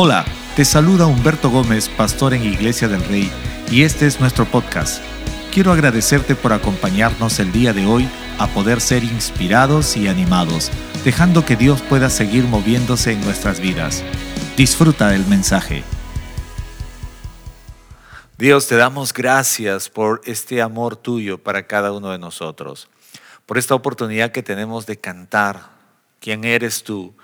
[0.00, 3.32] Hola, te saluda Humberto Gómez, pastor en Iglesia del Rey,
[3.68, 5.02] y este es nuestro podcast.
[5.52, 8.08] Quiero agradecerte por acompañarnos el día de hoy
[8.38, 10.70] a poder ser inspirados y animados,
[11.04, 14.04] dejando que Dios pueda seguir moviéndose en nuestras vidas.
[14.56, 15.82] Disfruta del mensaje.
[18.36, 22.88] Dios, te damos gracias por este amor tuyo para cada uno de nosotros,
[23.46, 25.70] por esta oportunidad que tenemos de cantar
[26.20, 27.16] quién eres tú,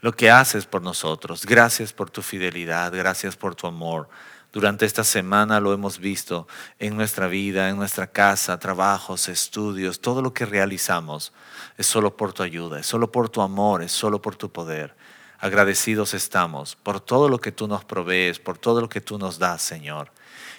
[0.00, 1.44] lo que haces por nosotros.
[1.44, 4.08] Gracias por tu fidelidad, gracias por tu amor.
[4.52, 6.48] Durante esta semana lo hemos visto
[6.78, 11.32] en nuestra vida, en nuestra casa, trabajos, estudios, todo lo que realizamos
[11.76, 14.96] es solo por tu ayuda, es solo por tu amor, es solo por tu poder.
[15.38, 19.38] Agradecidos estamos por todo lo que tú nos provees, por todo lo que tú nos
[19.38, 20.10] das, Señor.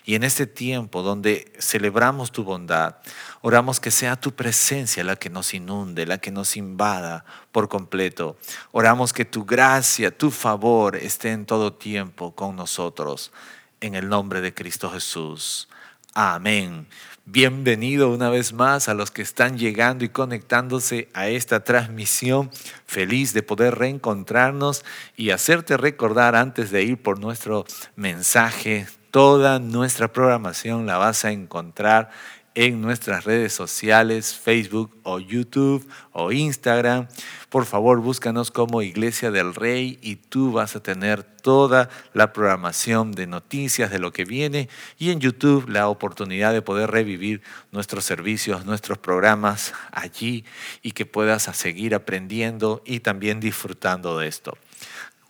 [0.05, 2.95] Y en este tiempo donde celebramos tu bondad,
[3.41, 8.37] oramos que sea tu presencia la que nos inunde, la que nos invada por completo.
[8.71, 13.31] Oramos que tu gracia, tu favor esté en todo tiempo con nosotros.
[13.81, 15.69] En el nombre de Cristo Jesús.
[16.13, 16.87] Amén.
[17.31, 22.49] Bienvenido una vez más a los que están llegando y conectándose a esta transmisión.
[22.87, 24.83] Feliz de poder reencontrarnos
[25.15, 31.31] y hacerte recordar antes de ir por nuestro mensaje Toda nuestra programación la vas a
[31.31, 32.11] encontrar
[32.53, 37.07] en nuestras redes sociales, Facebook o YouTube o Instagram.
[37.49, 43.11] Por favor, búscanos como Iglesia del Rey y tú vas a tener toda la programación
[43.11, 48.05] de noticias de lo que viene y en YouTube la oportunidad de poder revivir nuestros
[48.05, 50.45] servicios, nuestros programas allí
[50.83, 54.55] y que puedas seguir aprendiendo y también disfrutando de esto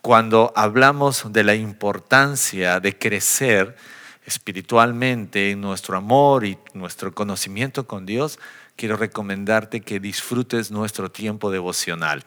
[0.02, 3.76] cuando hablamos de la importancia de crecer
[4.24, 8.38] espiritualmente en nuestro amor y nuestro conocimiento con Dios,
[8.76, 12.24] quiero recomendarte que disfrutes nuestro tiempo devocional.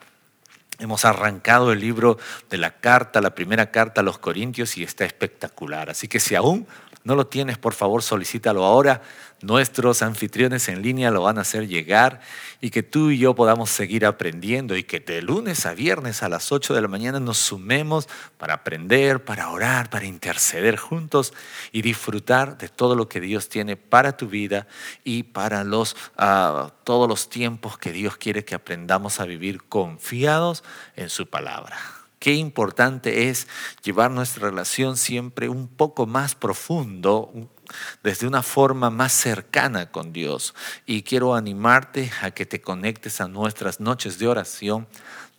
[0.80, 2.18] Hemos arrancado el libro
[2.50, 5.90] de la carta, la primera carta a los Corintios y está espectacular.
[5.90, 6.68] Así que si aún
[7.04, 9.02] no lo tienes, por favor solicítalo ahora.
[9.42, 12.22] Nuestros anfitriones en línea lo van a hacer llegar
[12.62, 16.30] y que tú y yo podamos seguir aprendiendo y que de lunes a viernes a
[16.30, 18.08] las 8 de la mañana nos sumemos
[18.38, 21.34] para aprender, para orar, para interceder juntos
[21.74, 24.66] y disfrutar de todo lo que Dios tiene para tu vida
[25.04, 30.64] y para los, ah, todos los tiempos que Dios quiere que aprendamos a vivir confiados
[30.96, 32.03] en su palabra.
[32.24, 33.50] Qué importante es
[33.84, 37.34] llevar nuestra relación siempre un poco más profundo,
[38.02, 40.56] desde una forma más cercana con Dios.
[40.86, 44.88] Y quiero animarte a que te conectes a nuestras noches de oración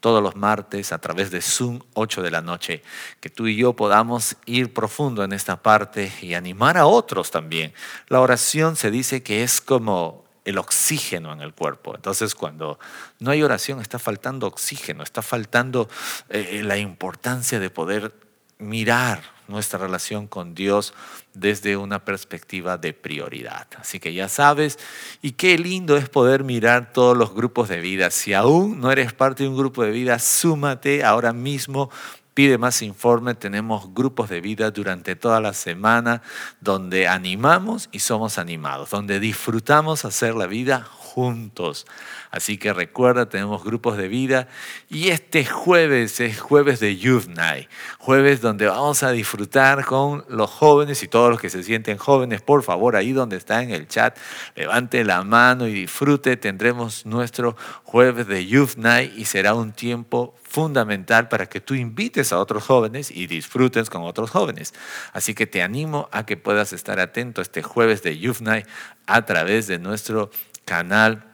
[0.01, 2.83] todos los martes a través de Zoom 8 de la noche,
[3.19, 7.73] que tú y yo podamos ir profundo en esta parte y animar a otros también.
[8.09, 11.95] La oración se dice que es como el oxígeno en el cuerpo.
[11.95, 12.79] Entonces, cuando
[13.19, 15.89] no hay oración, está faltando oxígeno, está faltando
[16.29, 18.13] eh, la importancia de poder
[18.59, 20.95] mirar nuestra relación con Dios
[21.35, 23.67] desde una perspectiva de prioridad.
[23.79, 24.79] Así que ya sabes,
[25.21, 28.11] y qué lindo es poder mirar todos los grupos de vida.
[28.11, 31.91] Si aún no eres parte de un grupo de vida, súmate ahora mismo
[32.35, 36.21] Pide más informe, tenemos grupos de vida durante toda la semana
[36.61, 40.89] donde animamos y somos animados, donde disfrutamos hacer la vida.
[42.31, 44.49] Así que recuerda, tenemos grupos de vida
[44.89, 50.51] y este jueves es jueves de Youth Night, jueves donde vamos a disfrutar con los
[50.51, 53.87] jóvenes y todos los que se sienten jóvenes, por favor, ahí donde está en el
[53.87, 54.19] chat,
[54.57, 56.37] levante la mano y disfrute.
[56.37, 62.33] Tendremos nuestro jueves de Youth Night y será un tiempo fundamental para que tú invites
[62.33, 64.75] a otros jóvenes y disfrutes con otros jóvenes.
[65.13, 68.67] Así que te animo a que puedas estar atento este jueves de Youth Night
[69.07, 70.31] a través de nuestro
[70.65, 71.25] canal,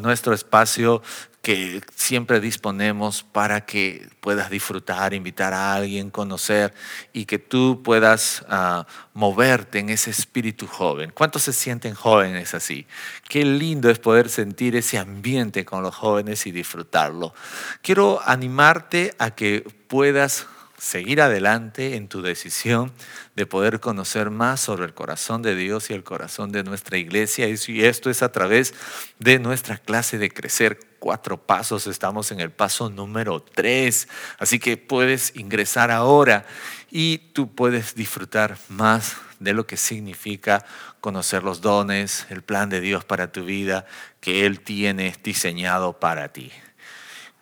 [0.00, 1.02] nuestro espacio
[1.42, 6.72] que siempre disponemos para que puedas disfrutar, invitar a alguien, conocer
[7.12, 11.10] y que tú puedas uh, moverte en ese espíritu joven.
[11.12, 12.86] ¿Cuántos se sienten jóvenes así?
[13.28, 17.34] Qué lindo es poder sentir ese ambiente con los jóvenes y disfrutarlo.
[17.82, 20.46] Quiero animarte a que puedas
[20.82, 22.92] seguir adelante en tu decisión
[23.36, 27.46] de poder conocer más sobre el corazón de Dios y el corazón de nuestra iglesia.
[27.48, 28.74] Y esto es a través
[29.20, 31.86] de nuestra clase de crecer cuatro pasos.
[31.86, 34.08] Estamos en el paso número tres.
[34.38, 36.44] Así que puedes ingresar ahora
[36.90, 40.64] y tú puedes disfrutar más de lo que significa
[41.00, 43.86] conocer los dones, el plan de Dios para tu vida
[44.20, 46.50] que Él tiene diseñado para ti.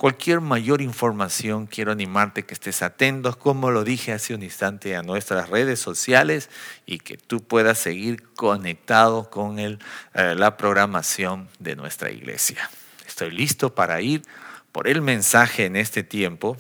[0.01, 5.03] Cualquier mayor información, quiero animarte que estés atentos, como lo dije hace un instante, a
[5.03, 6.49] nuestras redes sociales
[6.87, 9.77] y que tú puedas seguir conectado con eh,
[10.15, 12.71] la programación de nuestra iglesia.
[13.07, 14.23] Estoy listo para ir
[14.73, 16.57] por el mensaje en este tiempo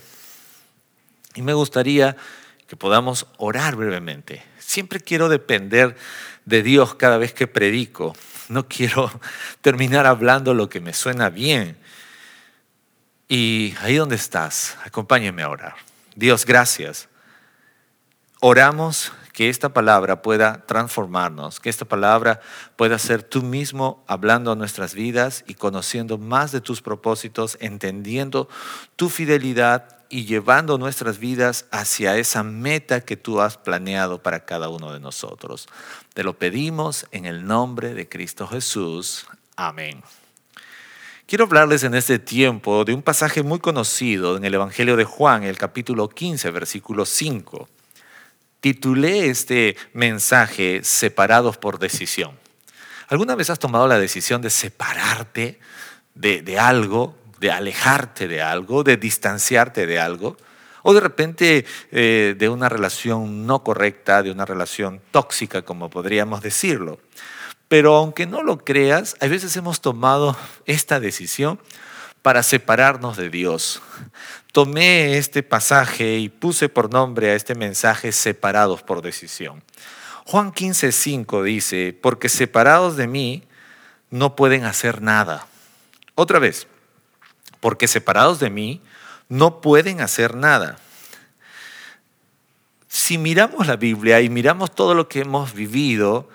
[1.35, 2.19] Y me gustaría
[2.67, 4.43] que podamos orar brevemente.
[4.59, 5.97] Siempre quiero depender
[6.45, 8.15] de Dios cada vez que predico.
[8.51, 9.11] No quiero
[9.63, 11.79] terminar hablando lo que me suena bien.
[13.33, 15.77] Y ahí donde estás, acompáñeme a orar.
[16.17, 17.09] Dios, gracias.
[18.41, 22.41] Oramos que esta palabra pueda transformarnos, que esta palabra
[22.75, 28.49] pueda ser tú mismo hablando a nuestras vidas y conociendo más de tus propósitos, entendiendo
[28.97, 34.69] tu fidelidad y llevando nuestras vidas hacia esa meta que tú has planeado para cada
[34.69, 35.69] uno de nosotros.
[36.15, 39.29] Te lo pedimos en el nombre de Cristo Jesús.
[39.55, 40.03] Amén.
[41.31, 45.45] Quiero hablarles en este tiempo de un pasaje muy conocido en el Evangelio de Juan,
[45.45, 47.69] el capítulo 15, versículo 5.
[48.59, 52.37] Titulé este mensaje Separados por decisión.
[53.07, 55.61] ¿Alguna vez has tomado la decisión de separarte
[56.17, 60.37] de, algo de alejarte de algo, de distanciarte de algo,
[60.83, 66.43] o de repente eh, de una relación no correcta, de una relación tóxica, como podríamos
[66.43, 66.99] decirlo.
[67.71, 70.37] Pero aunque no lo creas, a veces hemos tomado
[70.67, 71.61] esta decisión
[72.21, 73.81] para separarnos de Dios.
[74.51, 79.63] Tomé este pasaje y puse por nombre a este mensaje separados por decisión.
[80.27, 83.45] Juan 15:5 dice, porque separados de mí
[84.11, 85.47] no pueden hacer nada.
[86.17, 86.67] Otra vez,
[87.61, 88.81] porque separados de mí
[89.29, 90.81] no pueden hacer nada.
[92.89, 96.29] Si miramos la Biblia y miramos todo lo que hemos vivido,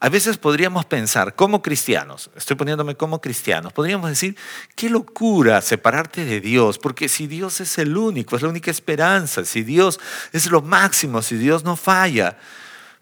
[0.00, 4.36] a veces podríamos pensar, como cristianos, estoy poniéndome como cristianos, podríamos decir,
[4.76, 9.44] qué locura separarte de Dios, porque si Dios es el único, es la única esperanza,
[9.44, 9.98] si Dios
[10.32, 12.38] es lo máximo, si Dios no falla,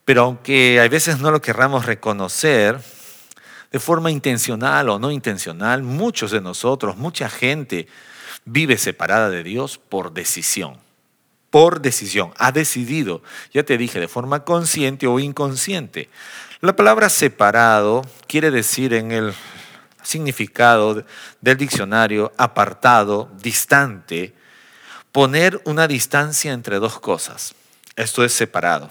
[0.06, 2.81] pero aunque a veces no lo querramos reconocer,
[3.70, 7.88] de forma intencional o no intencional, muchos de nosotros, mucha gente
[8.46, 10.78] vive separada de Dios por decisión.
[11.50, 12.32] Por decisión.
[12.38, 13.22] Ha decidido,
[13.52, 16.08] ya te dije, de forma consciente o inconsciente.
[16.62, 19.35] La palabra separado quiere decir en el
[20.03, 21.05] significado
[21.43, 24.35] del diccionario apartado, distante,
[25.12, 27.55] poner una distancia entre dos cosas.
[27.94, 28.88] Esto es separado.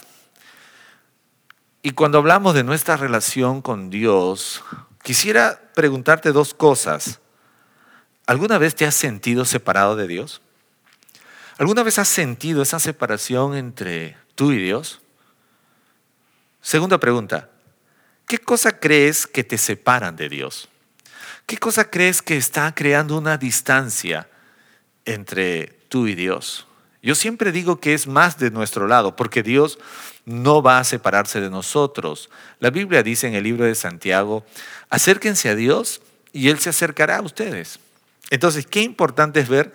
[1.82, 4.64] Y cuando hablamos de nuestra relación con Dios,
[5.02, 7.20] quisiera preguntarte dos cosas.
[8.28, 10.40] ¿Alguna vez te has sentido separado de Dios?
[11.58, 15.02] ¿Alguna vez has sentido esa separación entre tú y Dios?
[16.62, 17.50] Segunda pregunta,
[18.28, 20.70] ¿qué cosa crees que te separan de Dios?
[21.46, 24.28] ¿Qué cosa crees que está creando una distancia
[25.06, 26.68] entre tú y Dios?
[27.04, 29.78] Yo siempre digo que es más de nuestro lado, porque Dios
[30.26, 32.32] no va a separarse de nosotros.
[32.60, 34.44] La Biblia dice en el libro de Santiago,
[34.90, 36.02] acérquense a Dios
[36.34, 37.80] y Él se acercará a ustedes.
[38.32, 39.72] Entonces, qué importante es ver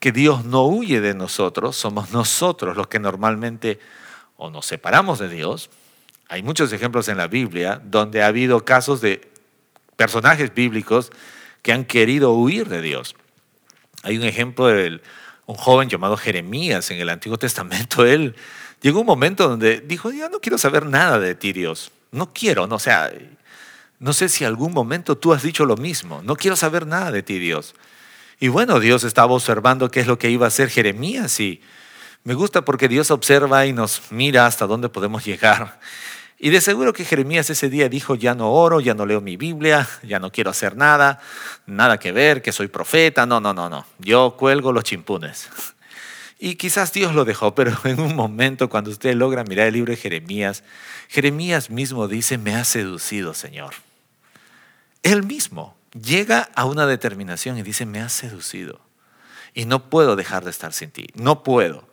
[0.00, 3.78] que Dios no huye de nosotros, somos nosotros los que normalmente
[4.36, 5.68] o nos separamos de Dios.
[6.32, 9.30] Hay muchos ejemplos en la Biblia donde ha habido casos de
[9.96, 11.12] personajes bíblicos
[11.60, 13.14] que han querido huir de Dios.
[14.02, 15.02] Hay un ejemplo de
[15.44, 18.06] un joven llamado Jeremías en el Antiguo Testamento.
[18.06, 18.34] Él
[18.80, 21.92] llegó un momento donde dijo, ya no quiero saber nada de ti, Dios.
[22.12, 22.80] No quiero, no, o
[23.98, 26.22] no sé si algún momento tú has dicho lo mismo.
[26.22, 27.74] No quiero saber nada de ti, Dios.
[28.40, 31.60] Y bueno, Dios estaba observando qué es lo que iba a hacer Jeremías y
[32.24, 35.78] me gusta porque Dios observa y nos mira hasta dónde podemos llegar.
[36.44, 39.36] Y de seguro que Jeremías ese día dijo, ya no oro, ya no leo mi
[39.36, 41.20] Biblia, ya no quiero hacer nada,
[41.66, 45.48] nada que ver, que soy profeta, no, no, no, no, yo cuelgo los chimpunes.
[46.40, 49.92] Y quizás Dios lo dejó, pero en un momento cuando usted logra mirar el libro
[49.92, 50.64] de Jeremías,
[51.08, 53.74] Jeremías mismo dice, me ha seducido, Señor.
[55.04, 58.80] Él mismo llega a una determinación y dice, me ha seducido.
[59.54, 61.91] Y no puedo dejar de estar sin ti, no puedo.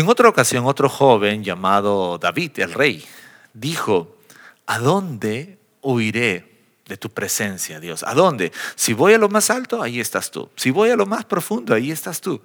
[0.00, 3.04] En otra ocasión, otro joven llamado David, el rey,
[3.52, 4.16] dijo,
[4.64, 8.02] ¿a dónde huiré de tu presencia, Dios.
[8.02, 8.50] ¿A dónde?
[8.76, 10.48] Si voy a lo más alto, ahí estás tú.
[10.56, 12.40] Si voy a lo más profundo, ahí estás tú.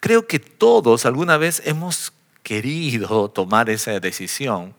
[0.00, 4.74] Creo que todos alguna vez hemos querido tomar esa decisión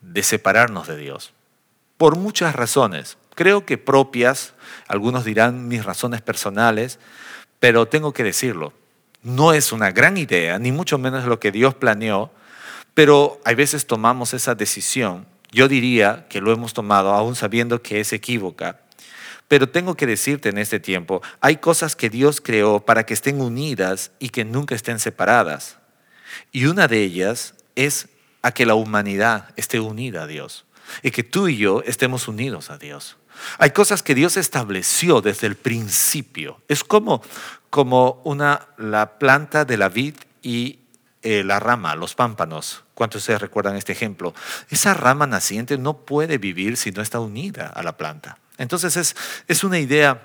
[0.00, 1.34] de separarnos de Dios.
[1.98, 3.18] Por muchas razones.
[3.34, 4.54] Creo que propias,
[4.88, 6.98] algunos dirán mis razones personales,
[7.60, 8.72] pero tengo que decirlo.
[9.24, 12.30] No es una gran idea, ni mucho menos lo que Dios planeó,
[12.94, 18.00] pero hay veces tomamos esa decisión yo diría que lo hemos tomado aún sabiendo que
[18.00, 18.80] es equívoca.
[19.46, 23.40] Pero tengo que decirte en este tiempo, hay cosas que Dios creó para que estén
[23.40, 25.78] unidas y que nunca estén separadas.
[26.50, 28.08] Y una de ellas es
[28.42, 30.64] a que la humanidad esté unida a Dios
[31.04, 33.16] y que tú y yo estemos unidos a Dios.
[33.58, 36.60] Hay cosas que Dios estableció desde el principio.
[36.68, 37.22] Es como,
[37.70, 40.80] como una, la planta de la vid y
[41.22, 42.84] eh, la rama, los pámpanos.
[42.94, 44.34] ¿Cuántos de ustedes recuerdan este ejemplo?
[44.68, 48.38] Esa rama naciente no puede vivir si no está unida a la planta.
[48.58, 49.16] Entonces es,
[49.48, 50.22] es una idea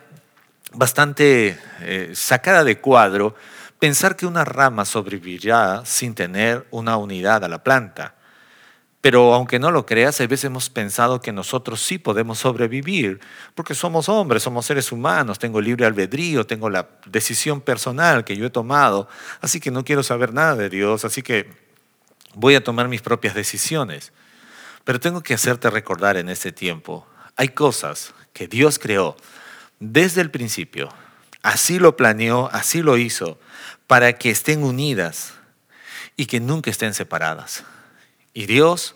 [0.73, 3.35] bastante eh, sacada de cuadro
[3.79, 8.15] pensar que una rama sobrevivirá sin tener una unidad a la planta.
[9.01, 13.21] Pero aunque no lo creas, a veces hemos pensado que nosotros sí podemos sobrevivir,
[13.55, 18.45] porque somos hombres, somos seres humanos, tengo libre albedrío, tengo la decisión personal que yo
[18.45, 19.07] he tomado,
[19.39, 21.49] así que no quiero saber nada de Dios, así que
[22.33, 24.11] voy a tomar mis propias decisiones.
[24.83, 29.15] Pero tengo que hacerte recordar en este tiempo, hay cosas que Dios creó
[29.79, 30.89] desde el principio,
[31.41, 33.39] así lo planeó, así lo hizo,
[33.87, 35.35] para que estén unidas
[36.17, 37.63] y que nunca estén separadas.
[38.39, 38.95] Y Dios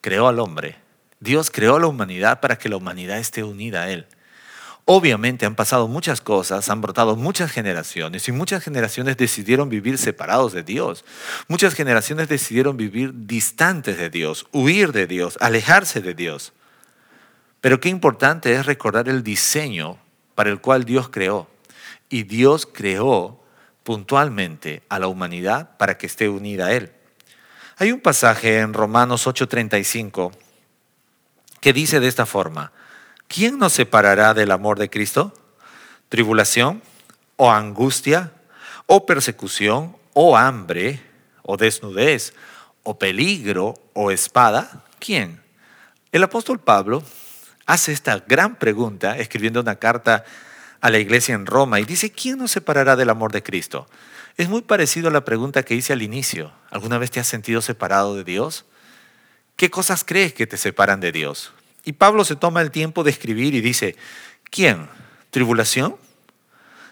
[0.00, 0.76] creó al hombre.
[1.18, 4.06] Dios creó a la humanidad para que la humanidad esté unida a Él.
[4.84, 10.52] Obviamente han pasado muchas cosas, han brotado muchas generaciones y muchas generaciones decidieron vivir separados
[10.52, 11.04] de Dios.
[11.48, 16.52] Muchas generaciones decidieron vivir distantes de Dios, huir de Dios, alejarse de Dios.
[17.60, 19.98] Pero qué importante es recordar el diseño
[20.36, 21.48] para el cual Dios creó.
[22.08, 23.42] Y Dios creó
[23.82, 26.92] puntualmente a la humanidad para que esté unida a Él.
[27.78, 30.32] Hay un pasaje en Romanos 8:35
[31.60, 32.72] que dice de esta forma,
[33.28, 35.34] ¿quién nos separará del amor de Cristo?
[36.08, 36.82] ¿Tribulación
[37.36, 38.32] o angustia
[38.86, 41.02] o persecución o hambre
[41.42, 42.32] o desnudez
[42.82, 44.82] o peligro o espada?
[44.98, 45.42] ¿Quién?
[46.12, 47.02] El apóstol Pablo
[47.66, 50.24] hace esta gran pregunta escribiendo una carta
[50.86, 53.88] a la iglesia en Roma y dice, ¿quién nos separará del amor de Cristo?
[54.36, 56.52] Es muy parecido a la pregunta que hice al inicio.
[56.70, 58.66] ¿Alguna vez te has sentido separado de Dios?
[59.56, 61.52] ¿Qué cosas crees que te separan de Dios?
[61.84, 63.96] Y Pablo se toma el tiempo de escribir y dice,
[64.48, 64.88] ¿quién?
[65.30, 65.96] ¿Tribulación?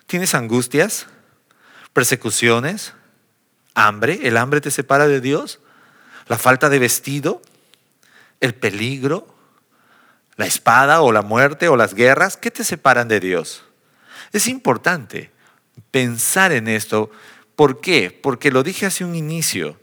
[0.06, 1.06] ¿Tienes angustias?
[1.92, 2.94] ¿Persecuciones?
[3.74, 4.20] ¿Hambre?
[4.24, 5.60] ¿El hambre te separa de Dios?
[6.26, 7.42] ¿La falta de vestido?
[8.40, 9.28] ¿El peligro?
[10.36, 12.36] ¿La espada o la muerte o las guerras?
[12.36, 13.64] ¿Qué te separan de Dios?
[14.34, 15.30] Es importante
[15.90, 17.10] pensar en esto
[17.56, 18.10] ¿Por qué?
[18.10, 19.80] Porque lo dije hace un inicio.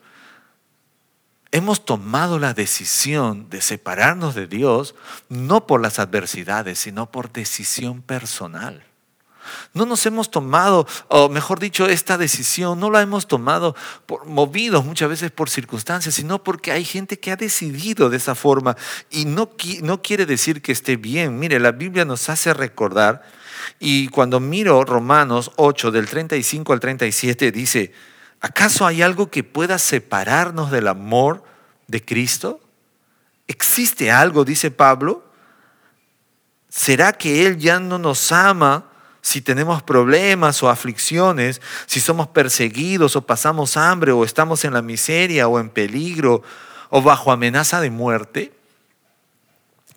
[1.51, 4.95] Hemos tomado la decisión de separarnos de Dios
[5.29, 8.85] no por las adversidades, sino por decisión personal.
[9.73, 14.85] No nos hemos tomado, o mejor dicho, esta decisión no la hemos tomado por, movidos
[14.85, 18.75] muchas veces por circunstancias, sino porque hay gente que ha decidido de esa forma
[19.09, 21.39] y no, no quiere decir que esté bien.
[21.39, 23.23] Mire, la Biblia nos hace recordar
[23.79, 27.93] y cuando miro Romanos 8 del 35 al 37 dice,
[28.39, 31.43] ¿acaso hay algo que pueda separarnos del amor
[31.87, 32.59] de Cristo?
[33.47, 35.25] ¿Existe algo, dice Pablo?
[36.69, 38.90] ¿Será que Él ya no nos ama
[39.21, 44.81] si tenemos problemas o aflicciones, si somos perseguidos o pasamos hambre o estamos en la
[44.81, 46.43] miseria o en peligro
[46.89, 48.53] o bajo amenaza de muerte?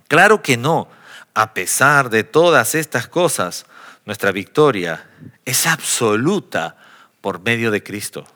[0.08, 0.88] Claro que no.
[1.32, 3.66] A pesar de todas estas cosas,
[4.04, 5.08] nuestra victoria
[5.44, 6.76] es absoluta
[7.20, 8.26] por medio de Cristo,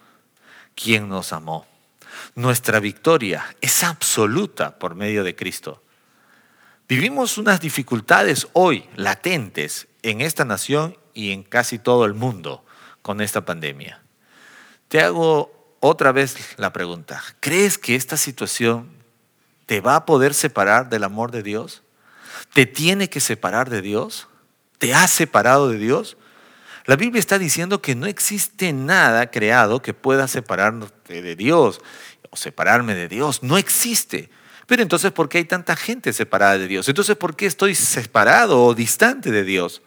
[0.74, 1.66] quien nos amó.
[2.34, 5.82] Nuestra victoria es absoluta por medio de Cristo.
[6.88, 12.64] Vivimos unas dificultades hoy latentes en esta nación y en casi todo el mundo
[13.02, 14.02] con esta pandemia.
[14.88, 18.90] Te hago otra vez la pregunta, ¿crees que esta situación
[19.66, 21.82] te va a poder separar del amor de Dios?
[22.52, 24.28] te tiene que separar de Dios?
[24.78, 26.16] ¿Te has separado de Dios?
[26.86, 31.80] La Biblia está diciendo que no existe nada creado que pueda separarte de Dios
[32.30, 33.42] o separarme de Dios.
[33.42, 34.30] No existe.
[34.66, 36.88] Pero entonces, ¿por qué hay tanta gente separada de Dios?
[36.88, 39.82] Entonces, ¿por qué estoy separado o distante de Dios?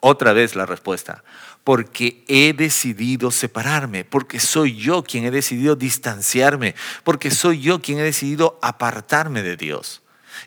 [0.00, 1.22] Otra vez la respuesta.
[1.62, 7.98] Porque he decidido separarme, porque soy yo quien he decidido distanciarme, porque soy yo quien
[7.98, 10.02] he decidido apartarme de Dios.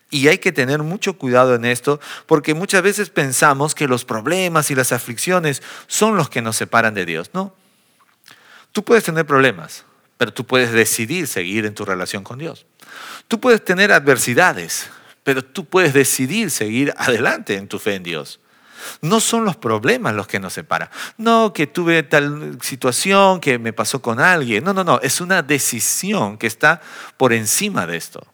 [0.10, 4.72] Y hay que tener mucho cuidado en esto porque muchas veces pensamos que los problemas
[4.72, 7.32] y las aflicciones son los que nos separan de Dios.
[7.34, 7.54] No.
[8.72, 9.86] Tú puedes tener problemas,
[10.18, 12.66] pero tú puedes decidir seguir en tu relación con Dios.
[13.28, 14.90] Tú puedes tener adversidades,
[15.24, 18.40] pero tú puedes decidir seguir adelante en tu fe en Dios.
[19.02, 20.90] No son los problemas los que nos separan.
[21.18, 24.64] No, que tuve tal situación, que me pasó con alguien.
[24.64, 25.00] No, no, no.
[25.02, 26.82] Es una decisión que está
[27.18, 28.26] por encima de esto.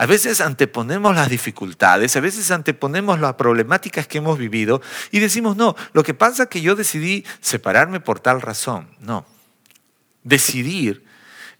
[0.00, 4.80] A veces anteponemos las dificultades, a veces anteponemos las problemáticas que hemos vivido
[5.10, 8.88] y decimos, no, lo que pasa es que yo decidí separarme por tal razón.
[9.00, 9.26] No.
[10.22, 11.04] Decidir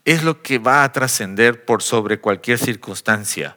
[0.05, 3.57] es lo que va a trascender por sobre cualquier circunstancia.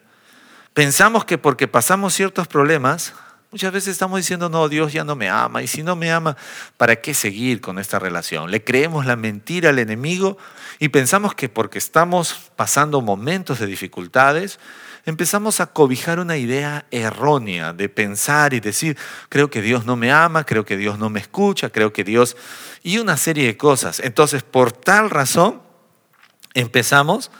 [0.74, 3.14] Pensamos que porque pasamos ciertos problemas,
[3.52, 5.62] Muchas veces estamos diciendo, no, Dios ya no me ama.
[5.62, 6.38] Y si no me ama,
[6.78, 8.50] ¿para qué seguir con esta relación?
[8.50, 10.38] Le creemos la mentira al enemigo
[10.78, 14.58] y pensamos que porque estamos pasando momentos de dificultades,
[15.04, 18.96] empezamos a cobijar una idea errónea de pensar y decir,
[19.28, 22.38] creo que Dios no me ama, creo que Dios no me escucha, creo que Dios...
[22.82, 24.00] y una serie de cosas.
[24.00, 25.60] Entonces, por tal razón,
[26.54, 27.30] empezamos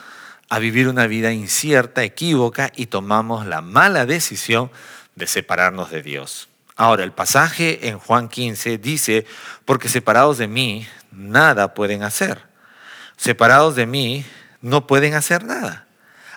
[0.51, 4.71] a vivir una vida incierta, equívoca y tomamos la mala decisión
[5.15, 6.49] de separarnos de Dios.
[6.77, 9.27] Ahora, el pasaje en Juan 15 dice,
[9.65, 12.43] porque separados de mí, nada pueden hacer.
[13.17, 14.25] Separados de mí,
[14.63, 15.87] no pueden hacer nada.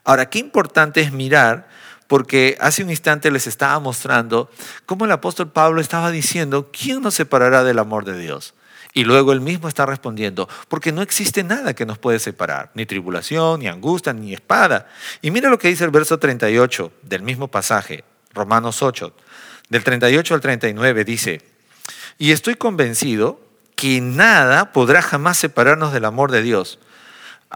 [0.03, 1.67] Ahora, qué importante es mirar,
[2.07, 4.51] porque hace un instante les estaba mostrando
[4.85, 8.53] cómo el apóstol Pablo estaba diciendo, ¿quién nos separará del amor de Dios?
[8.93, 12.85] Y luego él mismo está respondiendo, porque no existe nada que nos puede separar, ni
[12.85, 14.87] tribulación, ni angustia, ni espada.
[15.21, 18.03] Y mira lo que dice el verso 38 del mismo pasaje,
[18.35, 19.13] Romanos 8,
[19.69, 21.41] del 38 al 39, dice,
[22.17, 23.39] y estoy convencido
[23.75, 26.79] que nada podrá jamás separarnos del amor de Dios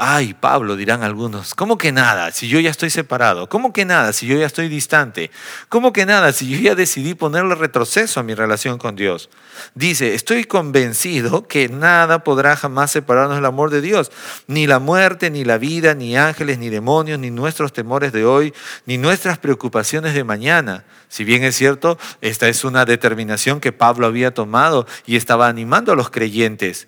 [0.01, 3.49] Ay, Pablo, dirán algunos, ¿cómo que nada si yo ya estoy separado?
[3.49, 5.29] ¿Cómo que nada si yo ya estoy distante?
[5.67, 9.29] ¿Cómo que nada si yo ya decidí ponerle retroceso a mi relación con Dios?
[9.75, 14.09] Dice, estoy convencido que nada podrá jamás separarnos del amor de Dios,
[14.47, 18.53] ni la muerte, ni la vida, ni ángeles, ni demonios, ni nuestros temores de hoy,
[18.85, 20.85] ni nuestras preocupaciones de mañana.
[21.09, 25.91] Si bien es cierto, esta es una determinación que Pablo había tomado y estaba animando
[25.91, 26.87] a los creyentes.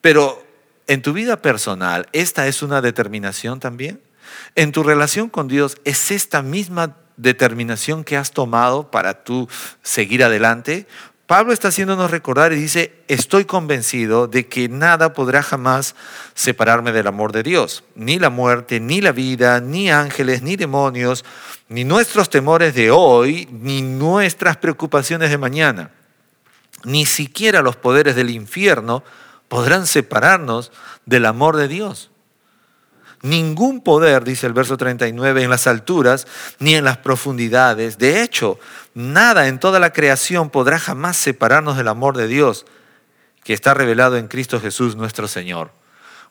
[0.00, 0.43] Pero
[0.86, 4.00] en tu vida personal, ¿esta es una determinación también?
[4.54, 9.48] En tu relación con Dios, ¿es esta misma determinación que has tomado para tú
[9.82, 10.86] seguir adelante?
[11.26, 15.94] Pablo está haciéndonos recordar y dice, estoy convencido de que nada podrá jamás
[16.34, 21.24] separarme del amor de Dios, ni la muerte, ni la vida, ni ángeles, ni demonios,
[21.70, 25.90] ni nuestros temores de hoy, ni nuestras preocupaciones de mañana,
[26.84, 29.02] ni siquiera los poderes del infierno
[29.48, 30.72] podrán separarnos
[31.06, 32.10] del amor de Dios.
[33.22, 36.26] Ningún poder, dice el verso 39, en las alturas
[36.58, 37.96] ni en las profundidades.
[37.96, 38.58] De hecho,
[38.92, 42.66] nada en toda la creación podrá jamás separarnos del amor de Dios
[43.42, 45.70] que está revelado en Cristo Jesús nuestro Señor.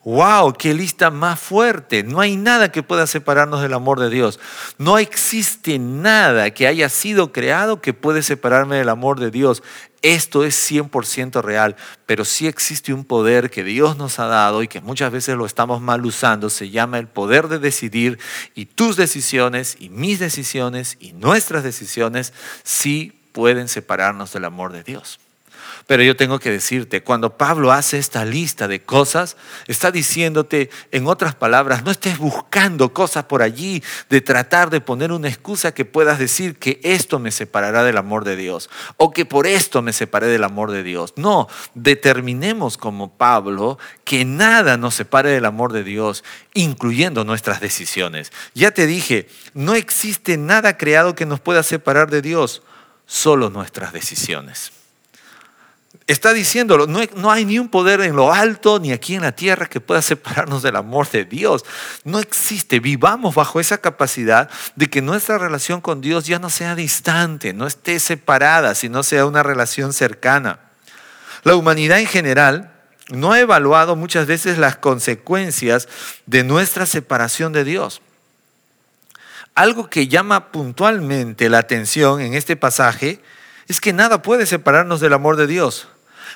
[0.04, 0.54] ¡Wow!
[0.54, 2.04] ¡Qué lista más fuerte!
[2.04, 4.40] No hay nada que pueda separarnos del amor de Dios.
[4.78, 9.64] No existe nada que haya sido creado que puede separarme del amor de Dios.
[10.04, 14.68] Esto es 100% real, pero sí existe un poder que Dios nos ha dado y
[14.68, 16.50] que muchas veces lo estamos mal usando.
[16.50, 18.20] Se llama el poder de decidir
[18.54, 24.84] y tus decisiones y mis decisiones y nuestras decisiones sí pueden separarnos del amor de
[24.84, 25.22] Dios.
[25.86, 29.36] Pero yo tengo que decirte, cuando Pablo hace esta lista de cosas,
[29.68, 35.12] está diciéndote, en otras palabras, no estés buscando cosas por allí de tratar de poner
[35.12, 39.26] una excusa que puedas decir que esto me separará del amor de Dios o que
[39.26, 41.14] por esto me separé del amor de Dios.
[41.18, 48.32] No, determinemos como Pablo que nada nos separe del amor de Dios, incluyendo nuestras decisiones.
[48.54, 52.64] Ya te dije, no existe nada creado que nos pueda separar de Dios,
[53.06, 54.72] solo nuestras decisiones
[56.08, 59.22] está diciéndolo, no hay, no hay, ni un poder en lo alto ni aquí en
[59.22, 61.64] la tierra que pueda separarnos del amor de Dios.
[62.04, 62.80] No existe.
[62.80, 67.68] Vivamos bajo esa capacidad de que nuestra relación con Dios ya no sea distante, no
[67.68, 70.60] esté separada, sino sea una relación cercana.
[71.44, 72.74] La humanidad en general
[73.10, 75.88] no ha evaluado muchas veces las consecuencias
[76.26, 78.02] de nuestra separación de Dios.
[79.56, 83.22] Algo que llama puntualmente la atención en este pasaje
[83.68, 85.88] es que nada puede separarnos del amor de Dios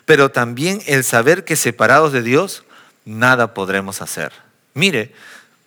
[0.08, 2.64] pero también el saber que separados de Dios,
[3.04, 4.32] nada podremos hacer.
[4.74, 5.14] Mire,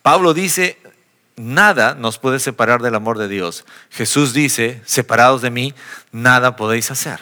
[0.01, 0.79] Pablo dice,
[1.35, 3.65] nada nos puede separar del amor de Dios.
[3.91, 5.75] Jesús dice, separados de mí,
[6.11, 7.19] nada podéis hacer.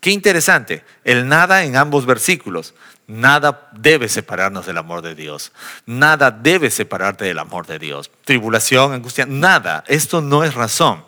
[0.00, 2.74] Qué interesante, el nada en ambos versículos.
[3.08, 5.50] Nada debe separarnos del amor de Dios.
[5.86, 8.12] Nada debe separarte del amor de Dios.
[8.24, 9.82] Tribulación, angustia, nada.
[9.88, 11.02] Esto no es razón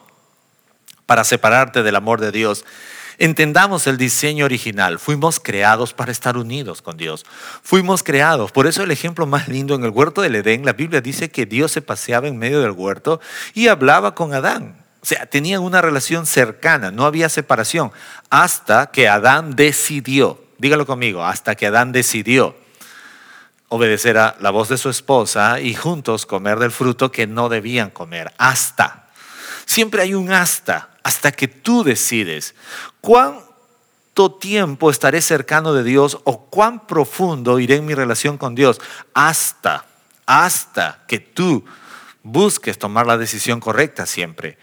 [1.09, 2.67] para separarte del amor de Dios.
[3.17, 4.99] Entendamos el diseño original.
[4.99, 7.25] Fuimos creados para estar unidos con Dios.
[7.63, 8.53] Fuimos creados.
[8.53, 11.47] Por eso el ejemplo más lindo en el huerto del Edén, la Biblia dice que
[11.47, 13.23] Dios se paseaba en medio del huerto
[13.55, 14.85] y hablaba con Adán.
[15.01, 17.91] O sea, tenían una relación cercana, no había separación,
[18.29, 22.55] hasta que Adán decidió, dígalo conmigo, hasta que Adán decidió
[23.69, 27.89] obedecer a la voz de su esposa y juntos comer del fruto que no debían
[27.89, 29.08] comer, hasta.
[29.69, 32.55] Siempre hay un hasta hasta que tú decides
[33.03, 38.81] cuánto tiempo estaré cercano de Dios o cuán profundo iré en mi relación con Dios
[39.13, 39.85] hasta,
[40.25, 41.67] hasta que tú
[42.23, 44.57] busques tomar la decisión correcta siempre.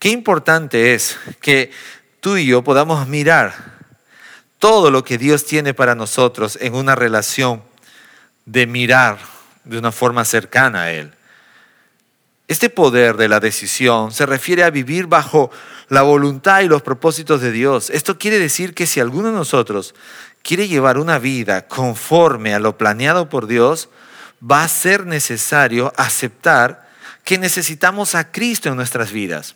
[0.00, 1.70] Qué importante es que
[2.18, 3.54] tú y yo podamos mirar
[4.58, 7.62] todo lo que Dios tiene para nosotros en una relación
[8.44, 9.18] de mirar
[9.62, 11.14] de una forma cercana a Él.
[12.48, 15.50] Este poder de la decisión se refiere a vivir bajo
[15.88, 17.90] la voluntad y los propósitos de Dios.
[17.90, 19.94] Esto quiere decir que si alguno de nosotros
[20.42, 23.90] quiere llevar una vida conforme a lo planeado por Dios,
[24.42, 26.88] va a ser necesario aceptar
[27.22, 29.54] que necesitamos a Cristo en nuestras vidas,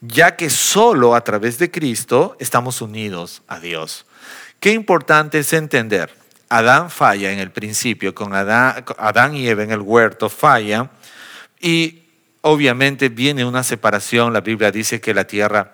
[0.00, 4.06] ya que solo a través de Cristo estamos unidos a Dios.
[4.60, 6.14] Qué importante es entender.
[6.48, 10.90] Adán falla en el principio, con Adán, y Eva en el huerto falla
[11.60, 12.03] y
[12.46, 14.32] obviamente viene una separación.
[14.32, 15.72] La Biblia dice que la tierra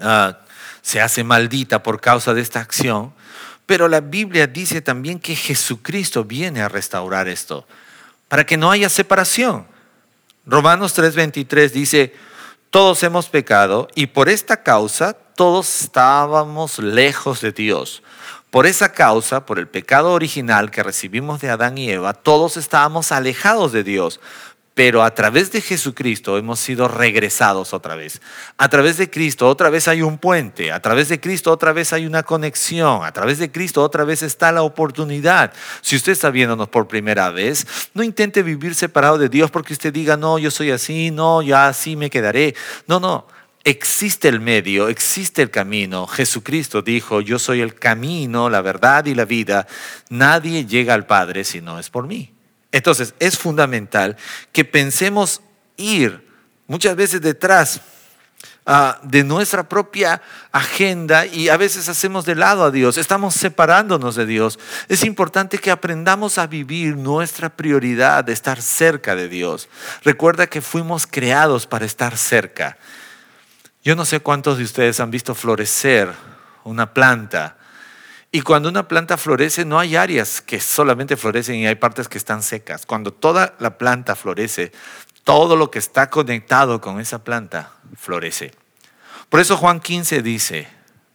[0.00, 0.38] ah,
[0.80, 3.12] se hace maldita por causa de esta acción.
[3.66, 7.66] Pero la Biblia dice también que Jesucristo viene a restaurar esto,
[8.28, 9.66] para que no haya separación.
[10.46, 12.14] Romanos 3:23 dice,
[12.70, 18.02] todos hemos pecado y por esta causa todos estábamos lejos de Dios.
[18.50, 23.10] Por esa causa, por el pecado original que recibimos de Adán y Eva, todos estábamos
[23.10, 24.20] alejados de Dios.
[24.74, 28.22] Pero a través de Jesucristo hemos sido regresados otra vez.
[28.56, 30.72] A través de Cristo otra vez hay un puente.
[30.72, 33.04] A través de Cristo otra vez hay una conexión.
[33.04, 35.52] A través de Cristo otra vez está la oportunidad.
[35.82, 39.92] Si usted está viéndonos por primera vez, no intente vivir separado de Dios porque usted
[39.92, 42.54] diga, no, yo soy así, no, ya así me quedaré.
[42.86, 43.26] No, no.
[43.64, 46.06] Existe el medio, existe el camino.
[46.08, 49.68] Jesucristo dijo, yo soy el camino, la verdad y la vida.
[50.08, 52.31] Nadie llega al Padre si no es por mí.
[52.72, 54.16] Entonces, es fundamental
[54.50, 55.42] que pensemos
[55.76, 56.26] ir
[56.66, 57.82] muchas veces detrás
[58.64, 64.14] ah, de nuestra propia agenda y a veces hacemos de lado a Dios, estamos separándonos
[64.16, 64.58] de Dios.
[64.88, 69.68] Es importante que aprendamos a vivir nuestra prioridad de estar cerca de Dios.
[70.02, 72.78] Recuerda que fuimos creados para estar cerca.
[73.84, 76.10] Yo no sé cuántos de ustedes han visto florecer
[76.64, 77.56] una planta
[78.34, 82.16] y cuando una planta florece, no hay áreas que solamente florecen y hay partes que
[82.16, 82.86] están secas.
[82.86, 84.72] Cuando toda la planta florece,
[85.22, 88.52] todo lo que está conectado con esa planta florece.
[89.28, 90.66] Por eso Juan 15 dice,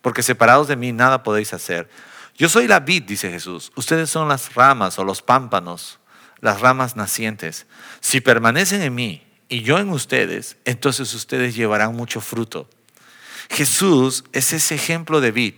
[0.03, 1.89] porque separados de mí nada podéis hacer.
[2.36, 3.71] Yo soy la vid, dice Jesús.
[3.75, 5.99] Ustedes son las ramas o los pámpanos,
[6.39, 7.65] las ramas nacientes.
[7.99, 12.69] Si permanecen en mí y yo en ustedes, entonces ustedes llevarán mucho fruto.
[13.49, 15.56] Jesús es ese ejemplo de vid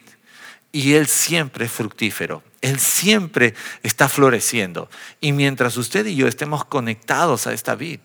[0.71, 2.43] y Él siempre es fructífero.
[2.61, 4.89] Él siempre está floreciendo.
[5.21, 7.99] Y mientras usted y yo estemos conectados a esta vid,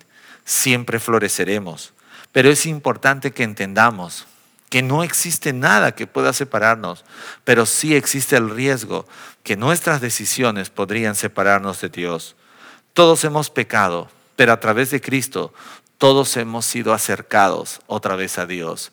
[0.45, 1.93] siempre floreceremos.
[2.33, 4.27] Pero es importante que entendamos
[4.71, 7.05] que no existe nada que pueda separarnos,
[7.45, 9.07] pero sí existe el riesgo
[9.45, 12.35] que nuestras decisiones podrían separarnos de Dios.
[12.93, 15.55] Todos hemos pecado, pero a través de Cristo
[15.99, 18.91] todos hemos sido acercados otra vez a Dios.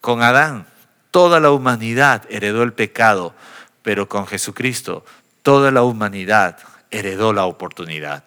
[0.00, 0.66] Con Adán
[1.10, 3.34] Toda la humanidad heredó el pecado,
[3.82, 5.04] pero con Jesucristo
[5.42, 6.58] toda la humanidad
[6.90, 8.24] heredó la oportunidad.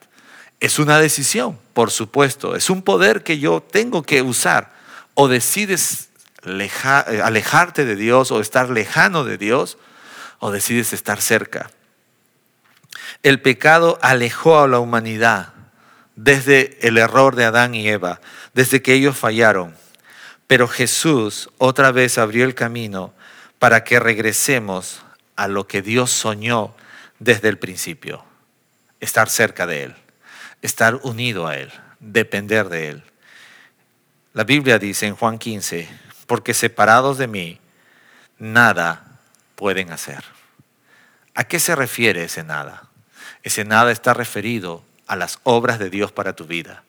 [0.60, 4.72] Es una decisión, por supuesto, es un poder que yo tengo que usar.
[5.13, 6.10] O decides
[6.46, 9.78] eh, alejarte de Dios o estar lejano de Dios,
[10.39, 11.69] o decides estar cerca.
[13.22, 15.54] El pecado alejó a la humanidad
[16.15, 18.19] desde el error de Adán y Eva,
[18.54, 19.76] desde que ellos fallaron.
[20.53, 23.11] Pero Jesús otra vez abrió el camino
[23.57, 25.01] para que regresemos
[25.35, 26.75] a lo que Dios soñó
[27.17, 28.23] desde el principio,
[28.99, 29.95] estar cerca de Él,
[30.61, 33.03] estar unido a Él, depender de Él.
[34.33, 35.89] La Biblia dice en Juan 15,
[36.27, 37.59] porque separados de mí,
[38.37, 39.07] nada
[39.55, 40.23] pueden hacer.
[41.33, 42.89] ¿A qué se refiere ese nada?
[43.41, 46.83] Ese nada está referido a las obras de Dios para tu vida,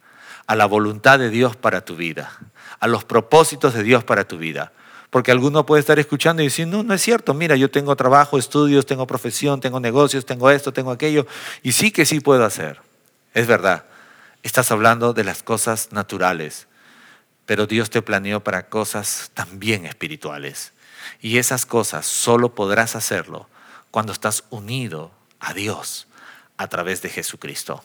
[0.47, 2.39] a la voluntad de Dios para tu vida
[2.85, 4.71] a los propósitos de Dios para tu vida.
[5.09, 8.37] Porque alguno puede estar escuchando y decir, no, no es cierto, mira, yo tengo trabajo,
[8.37, 11.27] estudios, tengo profesión, tengo negocios, tengo esto, tengo aquello,
[11.63, 12.83] y sí que sí puedo hacer.
[13.33, 13.87] Es verdad,
[14.43, 16.67] estás hablando de las cosas naturales,
[17.47, 20.75] pero Dios te planeó para cosas también espirituales.
[21.23, 23.49] Y esas cosas solo podrás hacerlo
[23.91, 26.07] cuando estás unido a Dios
[26.57, 27.83] a través de Jesucristo.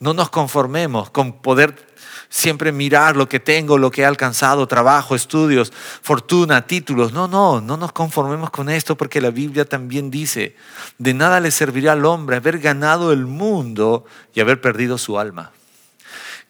[0.00, 1.86] No nos conformemos con poder
[2.28, 7.12] siempre mirar lo que tengo, lo que he alcanzado, trabajo, estudios, fortuna, títulos.
[7.12, 10.56] No, no, no nos conformemos con esto porque la Biblia también dice,
[10.98, 14.04] de nada le servirá al hombre haber ganado el mundo
[14.34, 15.52] y haber perdido su alma.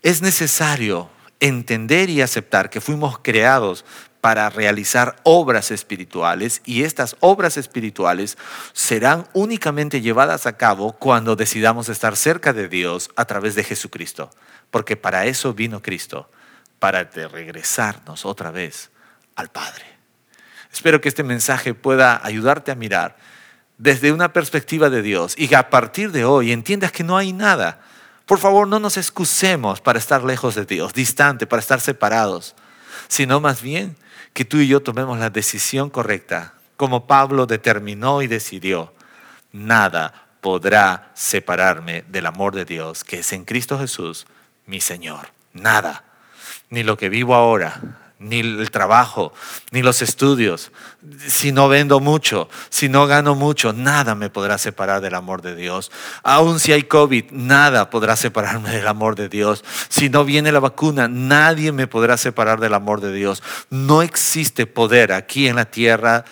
[0.02, 3.84] Es necesario entender y aceptar que fuimos creados
[4.20, 8.36] para realizar obras espirituales y estas obras espirituales
[8.72, 14.30] serán únicamente llevadas a cabo cuando decidamos estar cerca de Dios a través de Jesucristo,
[14.70, 16.30] porque para eso vino Cristo,
[16.78, 18.90] para regresarnos otra vez
[19.36, 19.84] al Padre.
[20.72, 23.16] Espero que este mensaje pueda ayudarte a mirar
[23.78, 27.32] desde una perspectiva de Dios y que a partir de hoy entiendas que no hay
[27.32, 27.80] nada.
[28.26, 32.54] Por favor, no nos excusemos para estar lejos de Dios, distante, para estar separados,
[33.08, 33.96] sino más bien
[34.38, 38.94] que tú y yo tomemos la decisión correcta, como Pablo determinó y decidió.
[39.50, 44.28] Nada podrá separarme del amor de Dios que es en Cristo Jesús,
[44.64, 45.30] mi Señor.
[45.52, 46.04] Nada.
[46.70, 49.32] Ni lo que vivo ahora, ni el trabajo,
[49.70, 50.72] ni los estudios.
[51.26, 55.54] Si no vendo mucho, si no gano mucho, nada me podrá separar del amor de
[55.54, 55.92] Dios.
[56.22, 59.64] Aun si hay COVID, nada podrá separarme del amor de Dios.
[59.88, 63.42] Si no viene la vacuna, nadie me podrá separar del amor de Dios.
[63.70, 66.24] No existe poder aquí en la tierra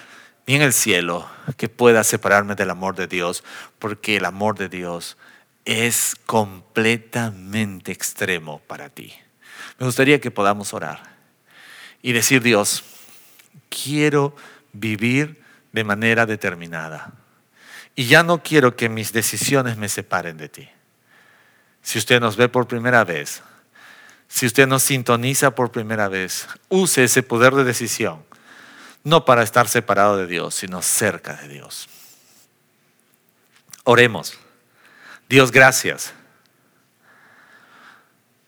[0.46, 3.44] ni en el cielo que pueda separarme del amor de Dios,
[3.78, 5.16] porque el amor de Dios
[5.64, 9.12] es completamente extremo para ti.
[9.78, 11.15] Me gustaría que podamos orar
[12.06, 12.84] y decir, Dios,
[13.68, 14.36] quiero
[14.72, 15.42] vivir
[15.72, 17.10] de manera determinada.
[17.96, 20.68] Y ya no quiero que mis decisiones me separen de ti.
[21.82, 23.42] Si usted nos ve por primera vez,
[24.28, 28.22] si usted nos sintoniza por primera vez, use ese poder de decisión
[29.02, 31.88] no para estar separado de Dios, sino cerca de Dios.
[33.82, 34.38] Oremos.
[35.28, 36.14] Dios, gracias.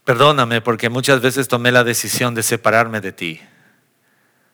[0.08, 3.42] Perdóname porque muchas veces tomé la decisión de separarme de ti.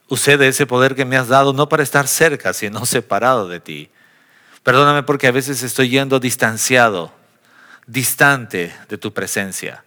[0.09, 3.61] Usé de ese poder que me has dado no para estar cerca, sino separado de
[3.61, 3.91] ti.
[4.63, 7.13] Perdóname porque a veces estoy yendo distanciado,
[7.87, 9.85] distante de tu presencia.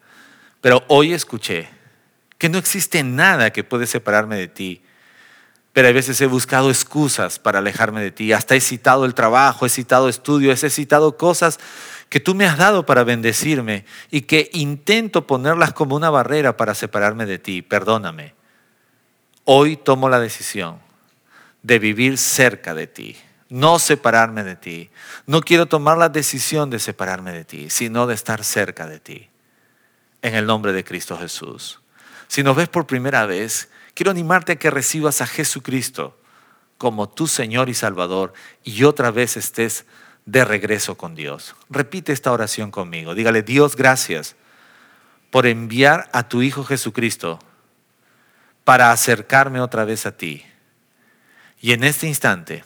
[0.62, 1.70] Pero hoy escuché
[2.38, 4.82] que no existe nada que puede separarme de ti
[5.78, 8.34] pero a veces he buscado excusas para alejarme de ti.
[8.34, 11.60] Hasta he citado el trabajo, he citado estudios, he citado cosas
[12.10, 16.74] que tú me has dado para bendecirme y que intento ponerlas como una barrera para
[16.74, 17.62] separarme de ti.
[17.62, 18.34] Perdóname.
[19.50, 20.78] Hoy tomo la decisión
[21.64, 23.16] de vivir cerca de ti,
[23.48, 24.90] no separarme de ti.
[25.26, 29.30] No quiero tomar la decisión de separarme de ti, sino de estar cerca de ti.
[30.22, 31.80] En el nombre de Cristo Jesús.
[32.28, 36.20] Si nos ves por primera vez, quiero animarte a que recibas a Jesucristo
[36.78, 38.34] como tu Señor y Salvador
[38.66, 39.86] y otra vez estés
[40.26, 41.56] de regreso con Dios.
[41.70, 43.16] Repite esta oración conmigo.
[43.16, 44.36] Dígale, Dios, gracias
[45.32, 47.40] por enviar a tu Hijo Jesucristo
[48.68, 50.44] para acercarme otra vez a ti.
[51.62, 52.66] Y en este instante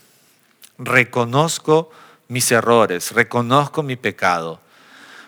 [0.79, 1.91] reconozco
[2.27, 4.59] mis errores, reconozco mi pecado,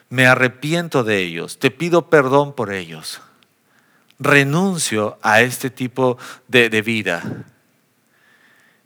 [0.10, 3.22] me arrepiento de ellos, te pido perdón por ellos
[4.18, 7.22] renuncio a este tipo de, vida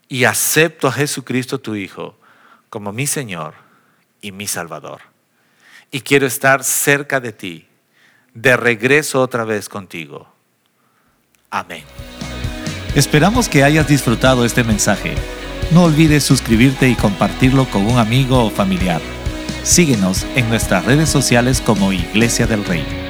[0.09, 2.17] y acepto a Jesucristo tu Hijo
[2.69, 3.53] como mi Señor
[4.21, 5.03] y mi Salvador.
[5.89, 7.67] Y quiero estar cerca de ti,
[8.33, 10.36] de regreso otra vez contigo.
[11.49, 11.83] Amén.
[12.95, 15.15] Esperamos que hayas disfrutado este mensaje.
[15.71, 19.01] No olvides suscribirte y compartirlo con un amigo o familiar.
[19.63, 23.06] Síguenos en nuestras redes sociales como Iglesia del Rey.